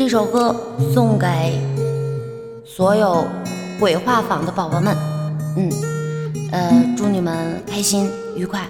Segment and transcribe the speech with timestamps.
[0.00, 0.56] 这首歌
[0.94, 1.60] 送给
[2.64, 3.22] 所有
[3.78, 4.96] 鬼画坊的宝宝们，
[5.58, 5.70] 嗯，
[6.50, 8.66] 呃，祝你们开心愉快。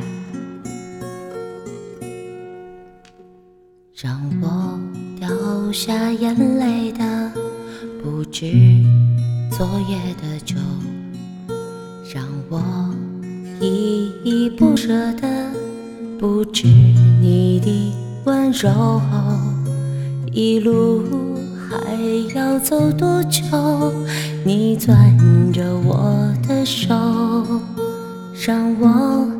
[3.94, 4.76] 让我
[5.20, 5.30] 掉
[5.72, 7.30] 下眼泪的
[8.02, 8.52] 不止
[9.52, 10.56] 昨夜的酒，
[12.12, 12.60] 让我
[13.60, 15.28] 依依不舍的
[16.18, 17.94] 不止你的
[18.24, 19.00] 温柔。
[20.32, 21.02] 一路
[21.70, 21.78] 还
[22.34, 23.40] 要走多久？
[24.44, 25.16] 你攥
[25.52, 26.88] 着我的手，
[28.44, 29.30] 让我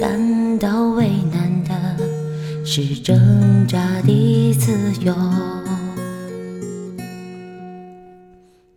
[0.00, 2.04] 感到为难的
[2.64, 5.14] 是挣扎的自由。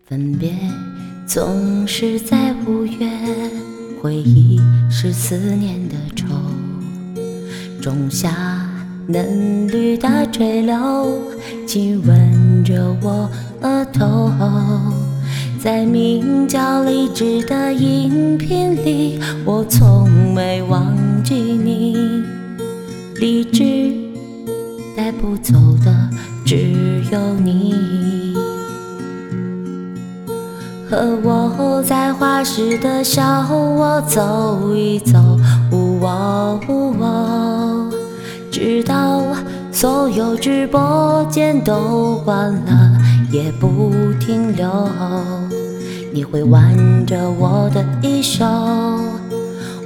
[0.06, 0.54] 分别
[1.26, 3.10] 总是在五月，
[4.00, 6.28] 回忆是思念的愁，
[7.82, 8.68] 仲夏。
[9.12, 11.20] 嫩绿的垂柳
[11.66, 12.29] 亲吻
[12.70, 13.28] 着我
[13.64, 14.32] 额头，
[15.60, 21.98] 在名叫荔枝的饮品里，我从没忘记你。
[23.16, 23.92] 荔枝
[24.96, 25.92] 带不走的
[26.46, 27.74] 只有你，
[30.88, 35.18] 和我在花市的小窝走一走。
[35.72, 37.29] 呜哦呜哦
[39.80, 43.00] 所有直播间都关了，
[43.32, 44.70] 也不停留。
[46.12, 48.46] 你会挽着我的衣袖，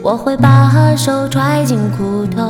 [0.01, 2.41] 我会把手揣进裤头，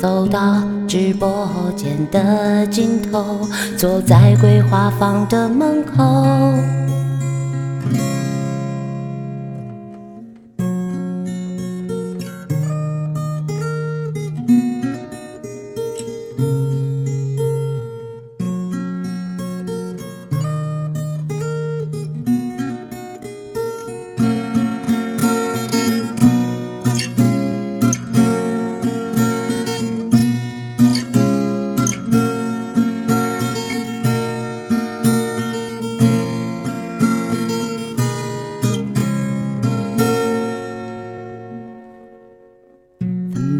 [0.00, 6.79] 走到直播间的尽头，坐在桂花房的门口。
[16.40, 16.70] 别。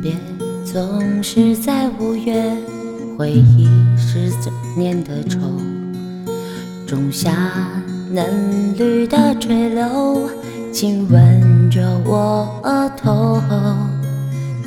[0.02, 0.39] Yeah.
[0.72, 2.56] 总是在五月，
[3.18, 5.40] 回忆是怎念的愁。
[6.86, 10.30] 仲夏嫩绿的垂柳
[10.72, 13.42] 亲吻着我额头，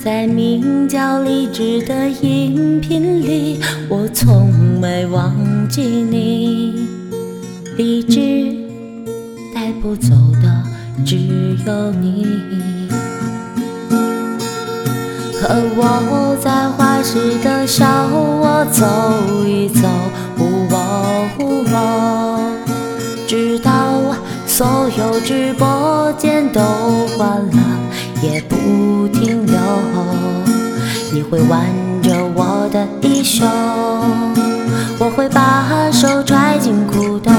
[0.04, 5.34] 在名叫荔枝的饮品里，我从没忘
[5.70, 6.86] 记你。
[7.78, 8.54] 荔枝
[9.56, 10.10] 带不走
[10.42, 10.64] 的
[11.06, 11.16] 只
[11.66, 12.83] 有你。
[15.44, 17.86] 和我在花市的小
[18.40, 18.86] 窝走
[19.46, 19.90] 一走，
[23.28, 23.72] 直到
[24.48, 24.66] 所
[24.98, 26.62] 有直播间都
[27.18, 27.60] 关了，
[28.22, 29.58] 也不停留。
[31.12, 31.62] 你会挽
[32.02, 33.46] 着我的衣袖，
[34.98, 37.32] 我会把手揣进裤兜，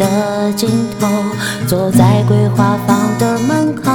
[0.00, 1.06] 的尽头，
[1.66, 3.90] 坐在桂花房的门口。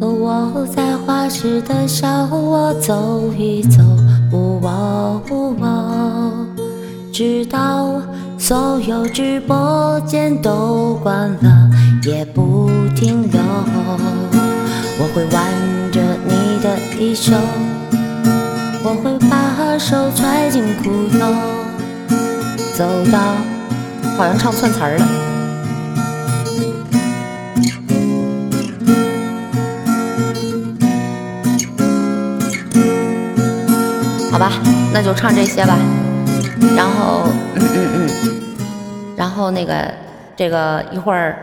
[0.00, 3.82] 和我在花市的小窝走一走，
[7.12, 8.00] 直到
[8.38, 11.68] 所有直播间都关了，
[12.04, 13.40] 也不停留。
[15.00, 15.44] 我会挽
[16.98, 17.32] 着你的衣袖，
[18.82, 21.26] 我会把手揣进裤兜，
[22.74, 23.18] 走到
[24.16, 25.06] 好像唱错词儿了。
[34.30, 34.52] 好吧，
[34.92, 35.78] 那就唱这些吧。
[36.76, 38.08] 然后，嗯嗯嗯，
[39.16, 39.94] 然后那个，
[40.36, 41.36] 这个一会儿